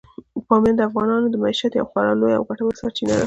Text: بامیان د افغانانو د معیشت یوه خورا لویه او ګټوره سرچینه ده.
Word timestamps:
بامیان 0.47 0.75
د 0.77 0.81
افغانانو 0.89 1.27
د 1.29 1.35
معیشت 1.43 1.71
یوه 1.75 1.89
خورا 1.91 2.11
لویه 2.19 2.37
او 2.37 2.47
ګټوره 2.49 2.79
سرچینه 2.79 3.13
ده. 3.15 3.19